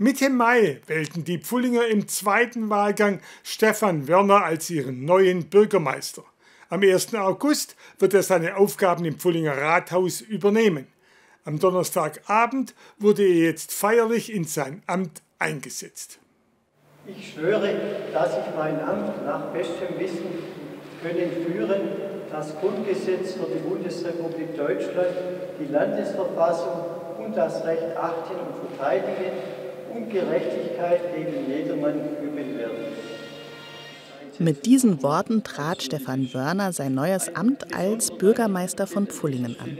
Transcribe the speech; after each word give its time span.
Mitte 0.00 0.30
Mai 0.30 0.80
wählten 0.86 1.24
die 1.24 1.38
Pfullinger 1.38 1.88
im 1.88 2.06
zweiten 2.06 2.70
Wahlgang 2.70 3.18
Stefan 3.42 4.06
Wörner 4.06 4.44
als 4.44 4.70
ihren 4.70 5.04
neuen 5.04 5.50
Bürgermeister. 5.50 6.22
Am 6.68 6.82
1. 6.82 7.16
August 7.16 7.74
wird 7.98 8.14
er 8.14 8.22
seine 8.22 8.58
Aufgaben 8.58 9.04
im 9.04 9.18
Pfullinger 9.18 9.56
Rathaus 9.56 10.20
übernehmen. 10.20 10.86
Am 11.44 11.58
Donnerstagabend 11.58 12.76
wurde 12.98 13.24
er 13.24 13.46
jetzt 13.46 13.72
feierlich 13.72 14.32
in 14.32 14.44
sein 14.44 14.84
Amt 14.86 15.20
eingesetzt. 15.40 16.20
Ich 17.04 17.32
schwöre, 17.32 17.74
dass 18.12 18.34
ich 18.34 18.54
mein 18.56 18.78
Amt 18.80 19.26
nach 19.26 19.46
bestem 19.46 19.98
Wissen 19.98 20.28
können 21.02 21.44
führen, 21.44 21.80
das 22.30 22.54
Grundgesetz 22.60 23.32
für 23.32 23.48
die 23.52 23.68
Bundesrepublik 23.68 24.56
Deutschland, 24.56 25.16
die 25.58 25.72
Landesverfassung 25.72 26.84
und 27.18 27.36
das 27.36 27.64
Recht 27.64 27.96
achten 27.96 28.34
und 28.36 28.76
verteidigen 28.76 29.66
und 29.94 30.10
Gerechtigkeit 30.10 31.00
gegen 31.14 31.50
jedermann 31.50 32.00
üben 32.22 32.58
werden. 32.58 32.76
Mit 34.38 34.66
diesen 34.66 35.02
Worten 35.02 35.42
trat 35.42 35.82
Stefan 35.82 36.32
Wörner 36.32 36.72
sein 36.72 36.94
neues 36.94 37.34
Amt 37.34 37.74
als 37.74 38.10
Bürgermeister 38.10 38.86
von 38.86 39.06
Pfullingen 39.06 39.56
an. 39.58 39.78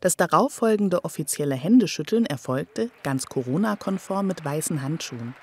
Das 0.00 0.16
darauffolgende 0.16 1.04
offizielle 1.04 1.54
Händeschütteln 1.54 2.26
erfolgte, 2.26 2.90
ganz 3.02 3.26
Corona-konform 3.26 4.26
mit 4.26 4.44
weißen 4.44 4.82
Handschuhen. 4.82 5.34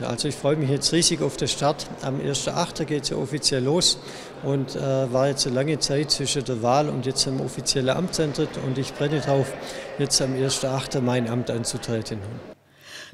Also 0.00 0.28
ich 0.28 0.36
freue 0.36 0.56
mich 0.56 0.70
jetzt 0.70 0.92
riesig 0.92 1.22
auf 1.22 1.36
den 1.36 1.48
Start. 1.48 1.88
Am 2.02 2.20
1.8. 2.20 2.84
geht 2.84 3.02
es 3.04 3.08
ja 3.10 3.16
offiziell 3.16 3.64
los 3.64 3.98
und 4.44 4.76
äh, 4.76 5.12
war 5.12 5.28
jetzt 5.28 5.46
eine 5.46 5.56
lange 5.56 5.78
Zeit 5.80 6.10
zwischen 6.10 6.44
der 6.44 6.62
Wahl 6.62 6.88
und 6.88 7.04
jetzt 7.04 7.26
am 7.26 7.40
offiziellen 7.40 7.96
Amtsantritt 7.96 8.50
und 8.64 8.78
ich 8.78 8.94
brenne 8.94 9.20
darauf, 9.20 9.52
jetzt 9.98 10.22
am 10.22 10.34
1.8. 10.34 11.00
mein 11.00 11.28
Amt 11.28 11.50
anzutreten. 11.50 12.18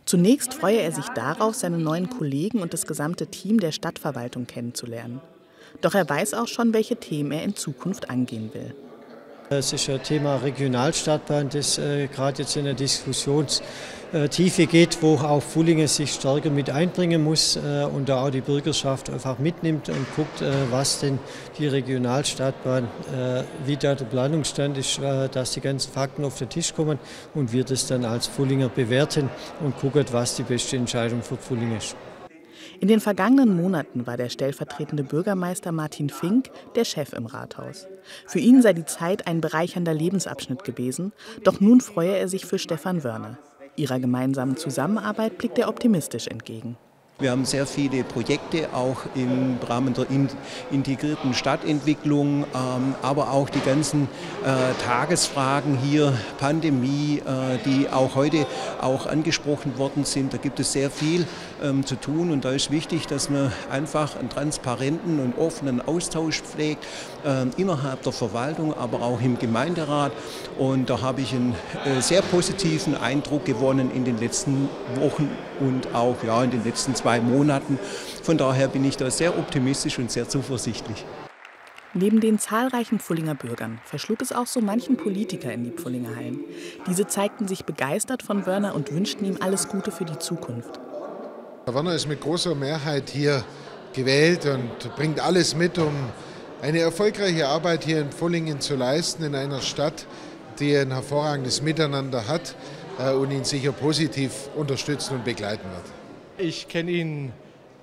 Zunächst 0.04 0.52
freue 0.52 0.80
er 0.80 0.92
sich 0.92 1.08
darauf, 1.08 1.54
seine 1.54 1.78
neuen 1.78 2.10
Kollegen 2.10 2.60
und 2.60 2.74
das 2.74 2.86
gesamte 2.86 3.27
Team 3.27 3.58
der 3.58 3.72
Stadtverwaltung 3.72 4.46
kennenzulernen. 4.46 5.20
Doch 5.80 5.94
er 5.94 6.08
weiß 6.08 6.34
auch 6.34 6.48
schon, 6.48 6.74
welche 6.74 6.96
Themen 6.96 7.33
er 7.33 7.42
in 7.42 7.56
Zukunft 7.56 8.11
angehen 8.11 8.52
will. 8.52 8.74
Es 9.50 9.75
ist 9.75 9.91
ein 9.91 10.03
Thema 10.03 10.37
Regionalstadtbahn, 10.37 11.50
das 11.50 11.77
äh, 11.77 12.06
gerade 12.06 12.41
jetzt 12.41 12.56
in 12.56 12.64
der 12.64 12.73
Diskussionstiefe 12.73 14.64
geht, 14.64 15.03
wo 15.03 15.17
auch 15.17 15.42
Fullingen 15.42 15.86
sich 15.86 16.14
stärker 16.14 16.48
mit 16.48 16.70
einbringen 16.70 17.23
muss 17.23 17.56
äh, 17.56 17.84
und 17.84 18.09
da 18.09 18.25
auch 18.25 18.31
die 18.31 18.41
Bürgerschaft 18.41 19.11
einfach 19.11 19.39
mitnimmt 19.39 19.91
und 19.91 20.06
guckt, 20.17 20.41
äh, 20.41 20.51
was 20.70 21.01
denn 21.01 21.19
die 21.59 21.67
Regionalstadtbahn, 21.67 22.84
äh, 22.84 23.42
wie 23.67 23.77
da 23.77 23.95
der 23.95 24.06
Planungsstand 24.06 24.78
ist, 24.78 24.98
äh, 24.98 25.28
dass 25.28 25.51
die 25.51 25.61
ganzen 25.61 25.92
Fakten 25.92 26.25
auf 26.25 26.39
den 26.39 26.48
Tisch 26.48 26.75
kommen 26.75 26.98
und 27.34 27.53
wir 27.53 27.64
das 27.64 27.86
dann 27.86 28.06
als 28.06 28.27
Fullinger 28.27 28.70
bewerten 28.70 29.29
und 29.61 29.77
gucken, 29.77 30.06
was 30.11 30.36
die 30.36 30.45
beste 30.45 30.79
Entscheidung 30.79 31.20
für 31.20 31.36
Fulling 31.36 31.77
ist. 31.77 31.95
In 32.81 32.89
den 32.89 33.01
vergangenen 33.01 33.57
Monaten 33.57 34.07
war 34.07 34.17
der 34.17 34.29
stellvertretende 34.29 35.05
Bürgermeister 35.05 35.73
Martin 35.73 36.11
Fink 36.11 36.51
der 36.75 36.84
Chef 36.84 37.12
im 37.12 37.27
Rathaus. 37.27 37.87
Für 38.27 38.39
ihn 38.39 38.62
sei 38.62 38.73
die 38.73 38.84
Zeit 38.84 39.27
ein 39.27 39.41
bereichernder 39.41 39.95
Lebensabschnitt 39.95 40.65
gewesen, 40.65 41.12
doch 41.42 41.61
nun 41.61 41.81
freue 41.81 42.17
er 42.17 42.29
sich 42.29 42.47
für 42.47 42.59
Stefan 42.59 43.05
Wörner. 43.05 43.39
Ihrer 43.77 43.98
gemeinsamen 43.98 44.57
Zusammenarbeit 44.57 45.39
blickt 45.39 45.59
er 45.59 45.69
optimistisch 45.69 46.29
entgegen. 46.29 46.77
Wir 47.20 47.31
haben 47.31 47.45
sehr 47.45 47.65
viele 47.65 48.03
Projekte 48.03 48.70
auch 48.75 49.03
im 49.15 49.59
Rahmen 49.69 49.95
der 49.95 50.07
integrierten 50.73 51.33
Stadtentwicklung, 51.33 52.43
ähm, 52.43 52.97
aber 53.03 53.31
auch 53.31 53.48
die 53.48 53.61
ganzen 53.61 54.09
äh, 54.45 54.75
Tagesfragen 54.84 55.79
hier, 55.79 56.12
Pandemie, 56.39 57.23
äh, 57.25 57.59
die 57.65 57.89
auch 57.89 58.17
heute 58.17 58.47
auch 58.81 59.07
angesprochen 59.07 59.79
worden 59.79 60.05
sind. 60.05 60.33
Da 60.35 60.39
gibt 60.39 60.59
es 60.59 60.73
sehr 60.73 60.91
viel 60.91 61.25
ähm, 61.62 61.87
zu 61.87 61.95
tun 61.95 62.33
und 62.33 62.45
da 62.45 62.51
ist 62.51 62.73
wichtig, 62.73 63.07
dass 63.07 63.31
man 63.31 63.53
einfach 63.70 64.17
einen 64.17 64.29
transparenten 64.29 65.20
und 65.20 65.39
offenen 65.39 65.87
Austausch 65.87 66.42
pflegt 66.42 66.85
äh, 67.24 67.47
innerhalb 67.57 68.03
der 68.03 68.13
Verwaltung, 68.13 68.77
aber 68.77 69.03
auch 69.03 69.20
im 69.20 69.39
Gemeinderat. 69.39 70.11
Und 70.58 70.91
da 70.91 71.01
habe 71.01 71.20
ich 71.20 71.33
einen 71.33 71.55
sehr 72.01 72.23
positiven 72.23 72.97
Eindruck 72.97 73.45
gewonnen 73.45 73.92
in 73.95 74.05
den 74.05 74.19
letzten 74.19 74.69
Wochen 74.97 75.30
und 75.61 75.95
auch 75.95 76.17
ja, 76.24 76.42
in 76.42 76.51
den 76.51 76.64
letzten 76.64 76.95
zwei 76.95 77.04
Monaten. 77.20 77.79
Von 78.23 78.39
daher 78.39 78.69
bin 78.69 78.85
ich 78.85 78.97
da 78.97 79.11
sehr 79.11 79.39
optimistisch 79.39 79.98
und 79.98 80.11
sehr 80.11 80.29
zuversichtlich. 80.29 81.05
Neben 81.97 82.20
den 82.20 82.41
zahlreichen 82.41 82.98
Pfullinger 82.98 83.37
Bürgern 83.37 83.81
verschlug 83.85 84.20
es 84.20 84.33
auch 84.33 84.48
so 84.48 84.61
manchen 84.61 84.97
Politiker 84.97 85.53
in 85.53 85.63
die 85.63 85.70
Pfullinger 85.70 86.17
Hallen. 86.17 86.41
Diese 86.89 87.07
zeigten 87.07 87.47
sich 87.47 87.65
begeistert 87.65 88.25
von 88.25 88.47
Wörner 88.47 88.75
und 88.75 88.92
wünschten 88.92 89.25
ihm 89.25 89.37
alles 89.41 89.69
Gute 89.69 89.92
für 89.92 90.05
die 90.05 90.19
Zukunft. 90.19 90.81
Herr 91.67 91.75
Werner 91.75 91.95
ist 91.95 92.09
mit 92.09 92.20
großer 92.20 92.57
Mehrheit 92.57 93.11
hier 93.11 93.45
gewählt 93.92 94.45
und 94.47 94.97
bringt 94.97 95.21
alles 95.21 95.55
mit, 95.55 95.79
um 95.79 95.92
eine 96.63 96.81
erfolgreiche 96.81 97.47
Arbeit 97.47 97.85
hier 97.85 98.01
in 98.01 98.11
Pfullingen 98.11 98.61
zu 98.61 98.75
leisten, 98.75 99.23
in 99.23 99.36
einer 99.36 99.61
Stadt, 99.61 100.07
die 100.59 100.77
ein 100.77 100.91
hervorragendes 100.91 101.63
Miteinander 101.63 102.27
hat 102.27 102.57
äh, 102.98 103.13
und 103.13 103.31
ihn 103.31 103.45
sicher 103.45 103.71
positiv 103.71 104.48
unterstützen 104.57 105.17
und 105.17 105.25
begleiten 105.25 105.69
wird. 105.71 106.04
Ich 106.36 106.67
kenne 106.67 106.90
ihn 106.90 107.33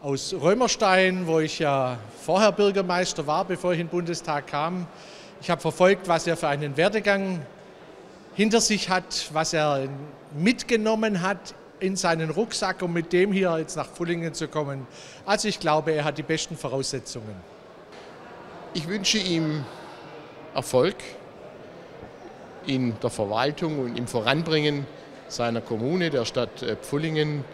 aus 0.02 0.34
Römerstein, 0.34 1.26
wo 1.26 1.40
ich 1.40 1.60
ja 1.60 1.98
vorher 2.22 2.52
Bürgermeister 2.52 3.26
war, 3.26 3.46
bevor 3.46 3.72
ich 3.72 3.80
in 3.80 3.88
den 3.88 3.92
Bundestag 3.92 4.48
kam. 4.48 4.88
Ich 5.40 5.50
habe 5.50 5.62
verfolgt, 5.62 6.10
was 6.10 6.28
er 6.28 6.36
für 6.36 6.50
einen 6.50 6.76
Werdegang 6.76 7.46
hinter 8.36 8.60
sich 8.60 8.90
hat, 8.90 9.30
was 9.32 9.54
er 9.54 9.88
mitgenommen 10.38 11.22
hat 11.22 11.56
in 11.80 11.96
seinen 11.96 12.30
Rucksack, 12.30 12.82
um 12.82 12.92
mit 12.92 13.14
dem 13.14 13.32
hier 13.32 13.58
jetzt 13.58 13.78
nach 13.78 13.88
Fullingen 13.88 14.34
zu 14.34 14.50
kommen. 14.50 14.86
Also 15.26 15.48
ich 15.48 15.62
glaube, 15.62 15.94
er 15.94 16.04
hat 16.04 16.18
die 16.18 16.24
besten 16.24 16.58
Voraussetzungen. 16.58 17.36
Ich 18.74 18.86
wünsche 18.86 19.18
ihm 19.18 19.64
Erfolg 20.54 20.98
in 22.68 23.00
der 23.02 23.10
Verwaltung 23.10 23.80
und 23.80 23.98
im 23.98 24.08
Voranbringen 24.08 24.86
seiner 25.30 25.62
Kommune, 25.62 26.10
der 26.10 26.26
Stadt 26.26 26.62
äh, 26.64 26.76
Pfullingen. 26.76 27.46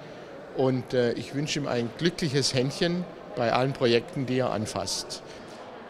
Und 0.58 0.94
äh, 0.94 1.14
ich 1.14 1.36
wünsche 1.36 1.60
ihm 1.60 1.68
ein 1.68 1.90
glückliches 1.98 2.54
Händchen 2.54 3.06
bei 3.36 3.54
allen 3.54 3.74
Projekten, 3.74 4.26
die 4.26 4.40
er 4.40 4.52
anfasst. 4.52 5.22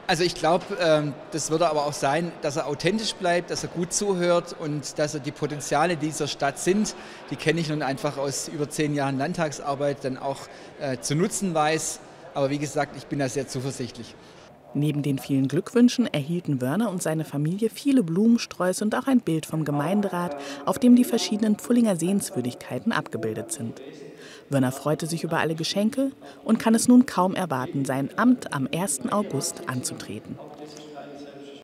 Also 0.07 0.23
ich 0.23 0.35
glaube, 0.35 0.65
ähm, 0.81 1.13
das 1.31 1.51
würde 1.51 1.69
aber 1.69 1.85
auch 1.85 1.93
sein, 1.93 2.31
dass 2.41 2.55
er 2.55 2.67
authentisch 2.67 3.13
bleibt, 3.15 3.49
dass 3.49 3.63
er 3.63 3.69
gut 3.69 3.91
zuhört 3.91 4.55
und 4.57 4.97
dass 4.99 5.13
er 5.13 5.19
die 5.19 5.31
Potenziale 5.31 5.97
dieser 5.97 6.27
Stadt 6.27 6.59
sind, 6.59 6.95
die 7.29 7.35
kenne 7.35 7.59
ich 7.59 7.67
nun 7.67 7.81
einfach 7.81 8.17
aus 8.17 8.47
über 8.47 8.69
zehn 8.69 8.93
Jahren 8.93 9.17
Landtagsarbeit, 9.17 10.03
dann 10.03 10.17
auch 10.17 10.39
äh, 10.79 10.97
zu 10.99 11.15
nutzen 11.15 11.53
weiß. 11.53 11.99
Aber 12.33 12.49
wie 12.49 12.57
gesagt, 12.57 12.95
ich 12.95 13.07
bin 13.07 13.19
da 13.19 13.27
sehr 13.27 13.49
zuversichtlich. 13.49 14.15
Neben 14.73 15.01
den 15.01 15.17
vielen 15.17 15.47
Glückwünschen 15.47 16.07
erhielten 16.07 16.61
Wörner 16.61 16.89
und 16.89 17.01
seine 17.01 17.25
Familie 17.25 17.69
viele 17.69 18.03
Blumensträuße 18.03 18.83
und 18.85 18.95
auch 18.95 19.07
ein 19.07 19.21
Bild 19.21 19.45
vom 19.45 19.65
Gemeinderat, 19.65 20.37
auf 20.65 20.77
dem 20.77 20.95
die 20.95 21.03
verschiedenen 21.03 21.55
Pfullinger 21.55 21.95
Sehenswürdigkeiten 21.95 22.91
abgebildet 22.91 23.51
sind. 23.51 23.81
Wörner 24.49 24.71
freute 24.71 25.07
sich 25.07 25.23
über 25.23 25.39
alle 25.39 25.55
Geschenke 25.55 26.11
und 26.43 26.59
kann 26.59 26.75
es 26.75 26.87
nun 26.87 27.05
kaum 27.05 27.35
erwarten, 27.35 27.85
sein 27.85 28.09
Amt 28.17 28.53
am 28.53 28.67
1. 28.73 29.11
August 29.11 29.67
anzutreten. 29.67 30.37